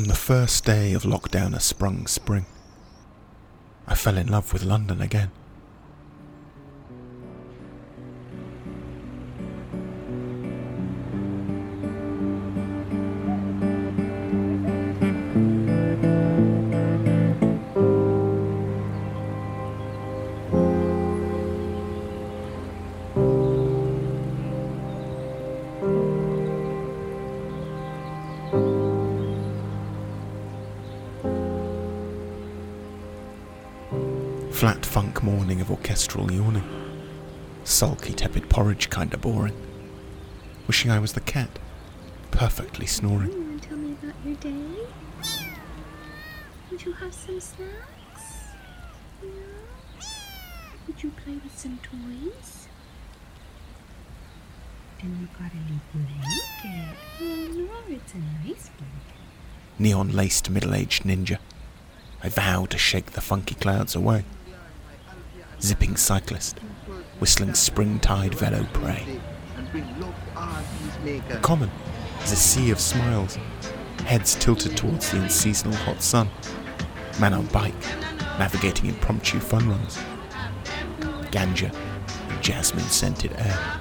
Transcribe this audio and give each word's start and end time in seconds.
On 0.00 0.08
the 0.08 0.14
first 0.14 0.64
day 0.64 0.94
of 0.94 1.02
lockdown 1.02 1.54
a 1.54 1.60
sprung 1.60 2.06
spring, 2.06 2.46
I 3.86 3.94
fell 3.94 4.16
in 4.16 4.28
love 4.28 4.50
with 4.50 4.62
London 4.62 5.02
again. 5.02 5.30
Flat 34.60 34.84
funk 34.84 35.22
morning 35.22 35.62
of 35.62 35.70
orchestral 35.70 36.30
yawning. 36.30 36.68
Sulky 37.64 38.12
tepid 38.12 38.50
porridge 38.50 38.90
kinda 38.90 39.16
boring. 39.16 39.56
Wishing 40.66 40.90
I 40.90 40.98
was 40.98 41.14
the 41.14 41.22
cat, 41.22 41.58
perfectly 42.30 42.84
snoring. 42.84 43.32
You 43.32 43.40
want 43.40 43.62
to 43.62 43.68
tell 43.70 43.78
me 43.78 43.92
about 43.92 44.14
your 44.22 44.34
day? 44.34 44.86
Would 46.70 46.84
you 46.84 46.92
have 46.92 47.14
some 47.14 47.40
snacks? 47.40 48.52
Yeah? 49.22 49.30
Would 50.86 51.02
you 51.02 51.10
play 51.24 51.40
with 51.42 51.58
some 51.58 51.78
toys? 51.78 52.68
And 55.00 55.22
you 55.22 55.28
got 55.38 55.52
a 55.54 55.56
new 55.56 55.80
blanket. 55.94 56.98
Oh, 57.22 57.86
no, 57.88 57.94
it's 57.96 58.12
a 58.12 58.18
nice 58.18 58.68
blanket. 58.68 59.16
Neon 59.78 60.10
laced 60.10 60.50
middle 60.50 60.74
aged 60.74 61.04
ninja. 61.04 61.38
I 62.22 62.28
vow 62.28 62.66
to 62.66 62.76
shake 62.76 63.12
the 63.12 63.22
funky 63.22 63.54
clouds 63.54 63.96
away. 63.96 64.26
Zipping 65.62 65.96
cyclist, 65.96 66.58
whistling 67.18 67.54
springtide 67.54 68.34
velo 68.34 68.64
prey. 68.72 69.20
Common 71.42 71.70
is 72.24 72.32
a 72.32 72.36
sea 72.36 72.70
of 72.70 72.80
smiles, 72.80 73.38
heads 74.06 74.34
tilted 74.36 74.76
towards 74.76 75.10
the 75.10 75.18
unseasonal 75.18 75.74
hot 75.74 76.02
sun. 76.02 76.30
Man 77.20 77.34
on 77.34 77.46
bike, 77.46 77.74
navigating 78.38 78.88
impromptu 78.88 79.38
fun 79.38 79.68
runs. 79.68 79.98
Ganja 81.30 81.74
and 82.30 82.42
jasmine 82.42 82.84
scented 82.84 83.32
air. 83.32 83.80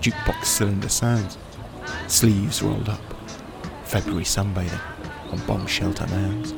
Jukebox 0.00 0.44
cylinder 0.46 0.88
sounds. 0.88 1.38
Sleeves 2.08 2.60
rolled 2.60 2.88
up. 2.88 3.00
February 3.84 4.24
sunbathing 4.24 4.80
on 5.30 5.38
bomb 5.46 5.66
shelter 5.66 6.06
mounds. 6.08 6.54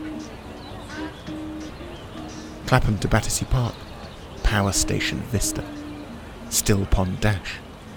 Clapham 2.66 2.98
to 2.98 3.06
Battersea 3.06 3.46
Park, 3.50 3.74
Power 4.56 4.72
Station 4.72 5.18
Vista, 5.30 5.62
Still 6.48 6.86
Pond 6.86 7.20
Dash, 7.20 7.56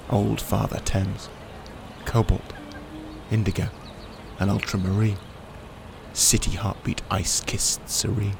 Old 0.09 0.41
Father 0.41 0.81
Thames, 0.83 1.29
Cobalt, 2.03 2.51
Indigo, 3.31 3.69
and 4.41 4.51
Ultramarine, 4.51 5.15
City 6.11 6.57
Heartbeat 6.57 7.01
Ice 7.09 7.39
Kissed 7.39 7.89
Serene. 7.89 8.35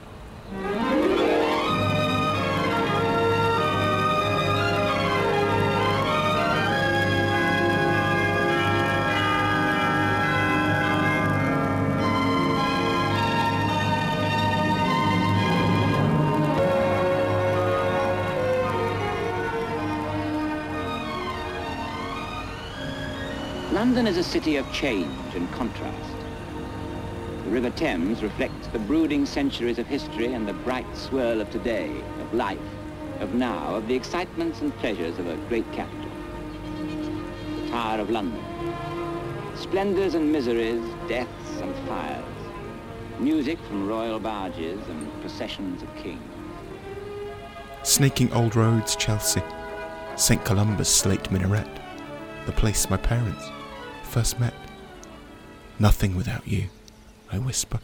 London 23.79 24.07
is 24.07 24.17
a 24.17 24.23
city 24.25 24.57
of 24.57 24.69
change 24.73 25.35
and 25.35 25.49
contrast. 25.53 26.11
The 27.45 27.49
River 27.49 27.69
Thames 27.69 28.21
reflects 28.21 28.67
the 28.67 28.77
brooding 28.77 29.25
centuries 29.25 29.79
of 29.79 29.87
history 29.87 30.33
and 30.33 30.45
the 30.45 30.51
bright 30.51 30.97
swirl 30.97 31.39
of 31.39 31.49
today, 31.49 31.89
of 32.19 32.33
life, 32.33 32.59
of 33.21 33.35
now, 33.35 33.75
of 33.75 33.87
the 33.87 33.95
excitements 33.95 34.59
and 34.59 34.75
pleasures 34.79 35.17
of 35.17 35.27
a 35.27 35.37
great 35.47 35.63
capital. 35.71 36.11
The 37.55 37.69
Tower 37.69 38.01
of 38.01 38.09
London. 38.09 38.43
Splendors 39.55 40.13
and 40.13 40.29
miseries, 40.29 40.83
deaths 41.07 41.61
and 41.61 41.73
fires. 41.87 42.25
Music 43.17 43.57
from 43.59 43.87
royal 43.87 44.19
barges 44.19 44.85
and 44.89 45.21
processions 45.21 45.83
of 45.83 45.95
kings. 45.95 46.21
Snaking 47.83 48.33
old 48.33 48.57
roads, 48.57 48.97
Chelsea, 48.97 49.41
St. 50.17 50.43
Columba's 50.43 50.89
slate 50.89 51.31
minaret, 51.31 51.79
the 52.45 52.51
place 52.51 52.89
my 52.89 52.97
parents 52.97 53.49
first 54.09 54.39
met. 54.39 54.53
Nothing 55.77 56.15
without 56.15 56.47
you, 56.47 56.69
I 57.31 57.37
whisper. 57.37 57.79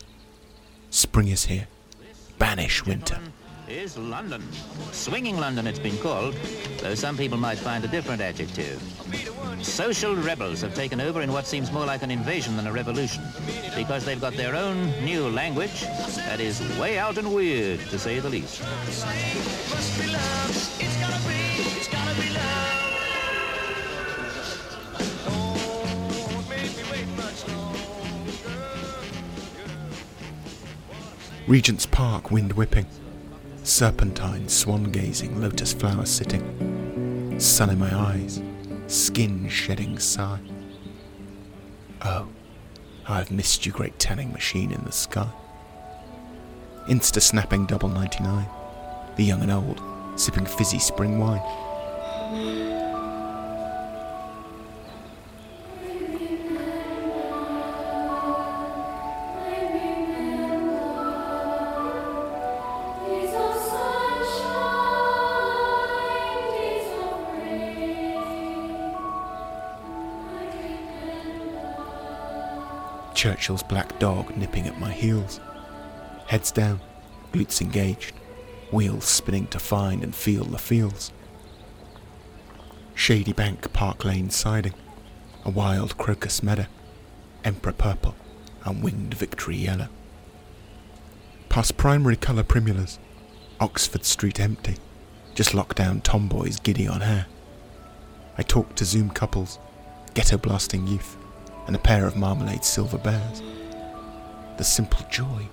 Spring 0.90 1.28
is 1.28 1.46
here. 1.46 1.68
Banish 2.40 2.84
winter. 2.86 3.19
Is 3.68 3.97
London. 3.97 4.44
Swinging 4.91 5.38
London, 5.38 5.66
it's 5.68 5.80
been 5.80 5.97
called, 5.97 6.35
though 6.80 6.96
some 6.96 7.16
people 7.18 7.38
might 7.38 7.58
find 7.58 7.84
a 7.84 7.88
different 7.88 8.22
adjective. 8.22 8.81
Social 9.62 10.16
rebels 10.16 10.62
have 10.62 10.74
taken 10.74 11.00
over 11.00 11.22
in 11.22 11.31
what 11.31 11.47
seems 11.47 11.72
more 11.72 11.85
like 11.85 12.02
an 12.02 12.12
invasion 12.12 12.56
than 12.56 12.68
a 12.68 12.72
revolution, 12.72 13.24
because 13.75 14.03
they've 14.03 14.22
got 14.22 14.34
their 14.34 14.56
own 14.56 14.91
new 15.03 15.30
language 15.30 15.81
that 16.16 16.40
is 16.40 16.59
way 16.78 16.97
out 17.00 17.18
and 17.18 17.34
weird, 17.34 17.80
to 17.91 18.00
say 18.00 18.19
the 18.19 18.30
least. 18.30 18.62
Regent's 31.48 31.86
Park, 31.86 32.32
wind 32.32 32.54
whipping. 32.54 32.88
Serpentine, 33.62 34.50
swan 34.50 34.86
gazing, 34.86 35.40
lotus 35.40 35.74
flower 35.74 36.06
sitting. 36.06 37.40
Sun 37.40 37.70
in 37.70 37.78
my 37.78 37.96
eyes, 37.96 38.42
skin 38.88 39.48
shedding 39.48 40.00
sigh. 40.00 40.40
Oh, 42.04 42.30
I've 43.08 43.30
missed 43.30 43.64
you, 43.64 43.72
great 43.72 44.00
tanning 44.00 44.34
machine 44.34 44.72
in 44.72 44.84
the 44.86 44.92
sky. 44.92 45.30
Insta 46.88 47.22
snapping 47.22 47.68
double 47.68 47.90
99. 47.90 48.48
The 49.16 49.24
young 49.24 49.44
and 49.44 49.52
old, 49.52 49.80
sipping 50.16 50.48
fizzy 50.48 50.80
spring 50.80 51.20
wine. 51.20 52.65
Churchill's 73.26 73.64
black 73.64 73.98
dog 73.98 74.38
nipping 74.38 74.68
at 74.68 74.80
my 74.80 74.92
heels. 74.92 75.40
Heads 76.28 76.52
down, 76.52 76.80
glutes 77.34 77.60
engaged, 77.60 78.14
wheels 78.72 79.06
spinning 79.06 79.48
to 79.48 79.58
find 79.58 80.04
and 80.04 80.14
feel 80.14 80.44
the 80.44 80.60
fields. 80.60 81.12
Shady 82.94 83.34
bank, 83.34 83.74
park 83.74 84.06
lane 84.06 84.30
siding, 84.30 84.76
a 85.44 85.50
wild 85.50 85.98
crocus 85.98 86.44
meadow, 86.44 86.68
emperor 87.44 87.74
purple 87.74 88.14
and 88.64 88.84
winged 88.84 89.16
victory 89.16 89.58
yellow. 89.58 89.88
Past 91.50 91.78
primary 91.78 92.18
colour 92.18 92.44
primulas, 92.44 93.00
Oxford 93.60 94.06
Street 94.06 94.40
empty, 94.40 94.76
just 95.34 95.54
lockdown 95.54 96.04
tomboys 96.04 96.60
giddy 96.60 96.88
on 96.88 97.02
hair. 97.02 97.26
I 98.38 98.44
talk 98.44 98.76
to 98.76 98.86
Zoom 98.86 99.10
couples, 99.10 99.58
ghetto 100.14 100.38
blasting 100.38 100.86
youth, 100.86 101.18
and 101.67 101.76
a 101.76 101.79
pair 101.79 102.06
of 102.06 102.16
marmalade 102.16 102.64
silver 102.64 102.97
bears. 102.97 103.41
The 104.58 104.64
simple 104.64 105.06
joy 105.09 105.47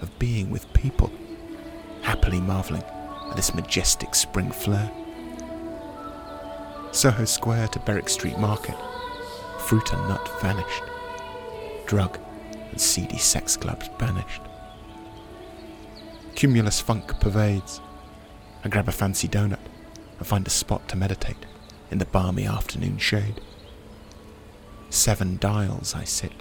of 0.00 0.18
being 0.18 0.50
with 0.50 0.72
people, 0.72 1.10
happily 2.02 2.40
marvelling 2.40 2.82
at 2.82 3.36
this 3.36 3.54
majestic 3.54 4.14
spring 4.14 4.50
flare. 4.50 4.90
Soho 6.92 7.24
Square 7.24 7.68
to 7.68 7.80
Berwick 7.80 8.08
Street 8.08 8.38
Market, 8.38 8.76
fruit 9.58 9.92
and 9.92 10.08
nut 10.08 10.28
vanished, 10.40 10.84
drug 11.86 12.18
and 12.70 12.80
seedy 12.80 13.18
sex 13.18 13.56
clubs 13.56 13.88
banished. 13.98 14.42
Cumulus 16.34 16.80
funk 16.80 17.20
pervades. 17.20 17.80
I 18.64 18.68
grab 18.68 18.88
a 18.88 18.92
fancy 18.92 19.28
donut 19.28 19.58
and 20.18 20.26
find 20.26 20.46
a 20.46 20.50
spot 20.50 20.88
to 20.88 20.96
meditate 20.96 21.46
in 21.90 21.98
the 21.98 22.06
balmy 22.06 22.46
afternoon 22.46 22.98
shade. 22.98 23.40
Seven 24.94 25.38
dials 25.38 25.92
I 25.92 26.04
sit, 26.04 26.32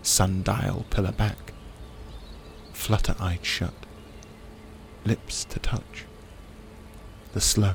sundial 0.00 0.86
pillar 0.88 1.12
back, 1.12 1.52
flutter 2.72 3.14
eyed 3.20 3.44
shut, 3.44 3.74
lips 5.04 5.44
to 5.44 5.58
touch, 5.58 6.06
the 7.34 7.40
slow, 7.40 7.74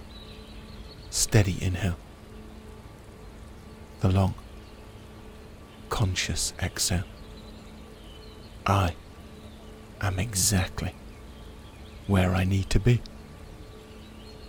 steady 1.11 1.59
inhale, 1.61 1.99
the 3.99 4.09
long, 4.09 4.33
conscious 5.89 6.51
exhale. 6.59 7.05
I 8.65 8.95
am 10.01 10.17
exactly 10.17 10.95
where 12.07 12.33
I 12.33 12.43
need 12.43 12.71
to 12.71 12.79
be. 12.79 13.03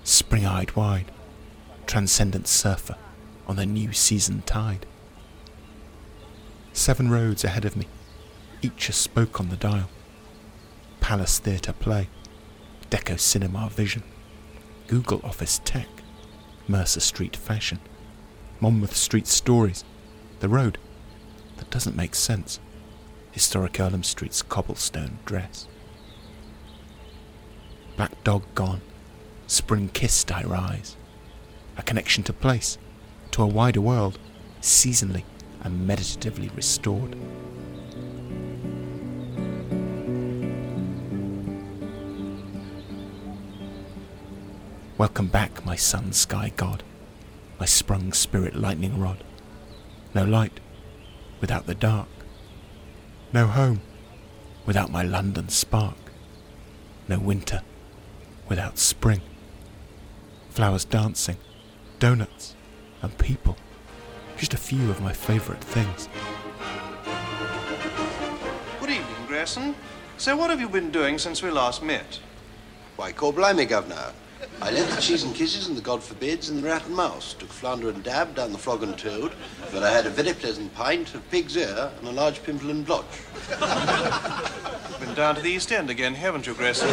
Spring 0.03 0.47
eyed 0.47 0.75
wide, 0.75 1.13
transcendent 1.87 2.49
surfer 2.49 2.97
on 3.47 3.57
the 3.57 3.67
new 3.67 3.93
season 3.93 4.43
tide. 4.47 4.87
Seven 6.77 7.09
roads 7.11 7.43
ahead 7.43 7.65
of 7.65 7.75
me, 7.75 7.89
each 8.61 8.91
a 8.91 8.93
spoke 8.93 9.41
on 9.41 9.49
the 9.49 9.57
dial. 9.57 9.89
Palace 11.01 11.39
Theatre 11.39 11.73
play, 11.73 12.11
Deco 12.91 13.19
Cinema 13.19 13.71
vision, 13.71 14.03
Google 14.87 15.23
Office 15.25 15.59
tech, 15.65 15.89
Mercer 16.69 17.01
Street 17.01 17.35
fashion, 17.35 17.81
Monmouth 18.61 18.95
Street 18.95 19.27
stories, 19.27 19.85
the 20.41 20.51
road 20.51 20.77
that 21.57 21.71
doesn't 21.71 21.97
make 21.97 22.15
sense, 22.15 22.61
historic 23.33 23.81
Earlham 23.81 24.03
Street's 24.03 24.43
cobblestone 24.43 25.19
dress. 25.25 25.67
Black 27.97 28.23
dog 28.23 28.43
gone, 28.55 28.83
spring 29.47 29.89
kissed 29.89 30.31
I 30.31 30.43
rise, 30.43 30.99
a 31.79 31.83
connection 31.83 32.23
to 32.25 32.35
place, 32.35 32.77
to 33.31 33.43
a 33.43 33.47
wider 33.47 33.81
world, 33.81 34.19
seasonally 34.61 35.25
and 35.63 35.87
meditatively 35.87 36.51
restored. 36.55 37.17
Welcome 44.99 45.29
back, 45.29 45.65
my 45.65 45.77
sun 45.77 46.13
sky 46.13 46.53
god, 46.57 46.83
my 47.61 47.67
sprung 47.67 48.13
spirit 48.13 48.57
lightning 48.57 48.99
rod. 48.99 49.23
No 50.15 50.25
light 50.25 50.61
without 51.41 51.67
the 51.67 51.75
dark. 51.75 52.09
No 53.33 53.47
home 53.47 53.83
without 54.65 54.91
my 54.91 55.03
London 55.03 55.49
spark. 55.51 55.97
No 57.09 57.19
winter 57.19 57.63
without 58.49 58.79
spring. 58.79 59.21
Flowers 60.49 60.87
dancing, 60.87 61.37
donuts, 61.99 62.57
and 63.03 63.19
people. 63.19 63.57
Just 64.37 64.53
a 64.53 64.59
few 64.59 64.91
of 64.91 65.01
my 65.01 65.15
favourite 65.15 65.65
things. 65.65 66.11
Good 68.81 68.91
evening, 68.91 69.27
Grayson. 69.27 69.75
So, 70.19 70.37
what 70.37 70.51
have 70.51 70.61
you 70.61 70.69
been 70.69 70.91
doing 70.91 71.19
since 71.19 71.43
we 71.43 71.51
last 71.51 71.83
met? 71.83 72.21
Why, 72.97 73.13
call 73.13 73.33
blimey, 73.33 73.65
Governor. 73.65 74.13
I 74.61 74.71
left 74.71 74.95
the 74.95 75.01
cheese 75.01 75.23
and 75.23 75.35
kisses 75.35 75.69
and 75.69 75.77
the 75.77 75.81
God 75.81 76.03
forbids 76.03 76.51
and 76.51 76.63
the 76.63 76.69
rat 76.69 76.85
and 76.85 76.95
mouse. 76.95 77.33
Took 77.33 77.49
flounder 77.49 77.89
and 77.89 78.05
dab 78.05 78.35
down 78.35 78.53
the 78.53 78.59
frog 78.59 78.83
and 78.83 78.99
toad. 78.99 79.33
But 79.73 79.83
I 79.83 79.91
had 79.91 80.05
a 80.05 80.11
very 80.11 80.35
pleasant 80.35 80.75
pint 80.75 81.15
of 81.15 81.31
pig's 81.31 81.57
ear 81.57 81.91
and 81.99 82.09
a 82.09 82.13
large 82.13 82.43
pimple 82.43 82.71
and 82.71 82.85
blotch. 82.85 83.07
You've 83.49 85.01
been 85.01 85.15
down 85.15 85.37
to 85.37 85.41
the 85.41 85.51
East 85.51 85.73
End 85.73 85.89
again, 85.89 86.15
haven't 86.15 86.47
you, 86.47 86.53
Grayson? 86.53 86.89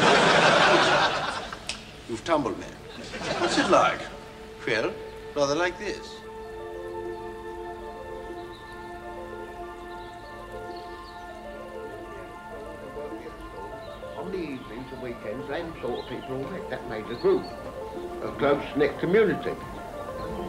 You've 2.08 2.24
tumbled 2.24 2.58
me. 2.58 2.68
What's 3.40 3.58
it 3.58 3.70
like? 3.70 4.00
Well, 4.66 4.94
rather 5.36 5.56
like 5.56 5.78
this. 5.78 6.23
The 15.02 15.06
and 15.08 15.16
weekends, 15.16 15.48
them 15.48 15.74
sort 15.82 16.00
of 16.00 16.10
people 16.10 16.36
all 16.36 16.52
met. 16.52 16.70
That 16.70 16.88
made 16.90 17.06
a 17.06 17.16
group, 17.16 17.44
a 18.24 18.32
close-knit 18.38 19.00
community. 19.00 19.54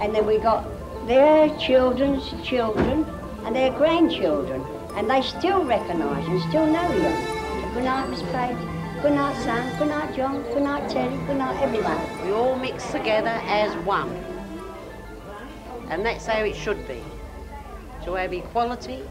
And 0.00 0.14
then 0.14 0.26
we 0.26 0.38
got 0.38 0.64
their 1.06 1.56
children's 1.58 2.32
children 2.46 3.04
and 3.44 3.54
their 3.54 3.72
grandchildren. 3.72 4.64
And 4.96 5.10
they 5.10 5.22
still 5.22 5.64
recognise 5.64 6.26
and 6.26 6.40
still 6.42 6.66
know 6.66 6.88
you. 6.92 7.74
Good 7.74 7.84
night, 7.84 8.08
Miss 8.08 8.22
Page. 8.22 8.56
Good 9.02 9.12
night, 9.12 9.36
Sam. 9.42 9.78
Good 9.78 9.88
night, 9.88 10.14
John. 10.14 10.42
Good 10.42 10.62
night, 10.62 10.88
Teddy. 10.88 11.16
Good 11.26 11.36
night, 11.36 11.60
everyone. 11.60 12.24
We 12.24 12.32
all 12.32 12.56
mix 12.56 12.90
together 12.90 13.40
as 13.44 13.74
one. 13.84 14.08
And 15.90 16.04
that's 16.04 16.26
how 16.26 16.42
it 16.44 16.54
should 16.54 16.86
be. 16.86 17.02
To 18.04 18.14
have 18.14 18.32
equality 18.32 19.02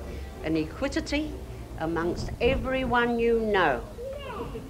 and 0.44 0.58
equity 0.58 1.34
amongst 1.80 2.32
everyone 2.40 3.20
you 3.20 3.40
know. 3.42 3.84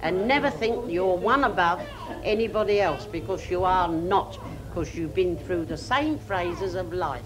And 0.04 0.28
never 0.28 0.50
think 0.50 0.92
you're 0.92 1.16
one 1.16 1.44
above 1.44 1.80
anybody 2.24 2.78
else 2.78 3.06
because 3.06 3.50
you 3.50 3.64
are 3.64 3.88
not, 3.88 4.38
because 4.68 4.94
you've 4.94 5.14
been 5.14 5.38
through 5.38 5.64
the 5.64 5.78
same 5.78 6.18
phases 6.18 6.74
of 6.74 6.92
life. 6.92 7.24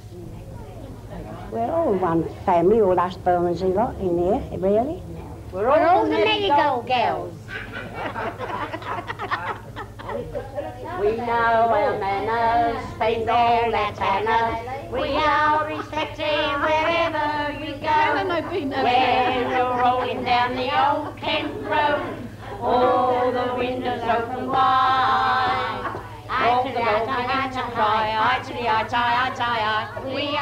We're 1.50 1.72
all 1.72 1.92
one 1.94 2.32
family, 2.46 2.80
all 2.80 2.98
us 3.00 3.16
Bermondsey 3.16 3.66
lot 3.66 3.96
in 3.96 4.16
here, 4.16 4.40
really. 4.58 5.02
We're 5.50 5.68
all, 5.68 5.80
all 5.80 6.04
the 6.04 6.10
Marigold 6.10 6.86
Marigold 6.86 7.34
girls. 7.34 7.34
We 11.00 11.16
know 11.16 11.22
our 11.22 11.98
manners, 11.98 12.94
spend 12.94 13.28
all 13.28 13.74
our 13.74 13.92
tanners. 13.92 14.90
We 14.90 15.10
are 15.16 15.66
respected 15.68 16.24
wherever 16.60 17.60
we 17.60 17.72
go. 17.72 17.98
When 18.82 19.48
we're 19.50 19.82
rolling 19.82 20.24
down 20.24 20.56
the 20.56 20.70
old 20.74 21.16
Kent 21.18 21.52
Road, 21.62 22.17
all 22.60 23.32
the 23.32 23.54
windows 23.56 24.02
open 24.02 24.48
wide. 24.48 25.94
The 26.28 26.74
begin 26.74 27.50
to 27.52 27.62
cry, 27.72 28.14
eye 28.18 28.42
to 28.44 28.52
the 28.52 28.68
eye, 28.68 28.84
tie, 28.84 29.26
eye, 29.26 29.34
tie, 29.34 29.60
eye. 29.60 30.14
We 30.14 30.36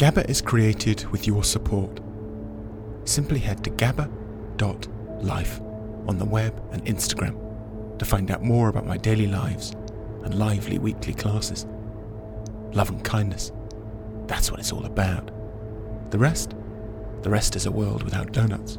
Gabba 0.00 0.26
is 0.30 0.40
created 0.40 1.04
with 1.10 1.26
your 1.26 1.44
support. 1.44 2.00
Simply 3.04 3.38
head 3.38 3.62
to 3.64 3.70
gabba.life 3.70 5.60
on 6.08 6.16
the 6.16 6.24
web 6.24 6.58
and 6.72 6.82
Instagram 6.86 7.98
to 7.98 8.06
find 8.06 8.30
out 8.30 8.42
more 8.42 8.70
about 8.70 8.86
my 8.86 8.96
daily 8.96 9.26
lives 9.26 9.72
and 10.24 10.38
lively 10.38 10.78
weekly 10.78 11.12
classes. 11.12 11.66
Love 12.72 12.88
and 12.88 13.04
kindness, 13.04 13.52
that's 14.26 14.50
what 14.50 14.58
it's 14.58 14.72
all 14.72 14.86
about. 14.86 15.30
The 16.10 16.18
rest? 16.18 16.54
The 17.20 17.28
rest 17.28 17.54
is 17.54 17.66
a 17.66 17.70
world 17.70 18.02
without 18.02 18.32
donuts. 18.32 18.78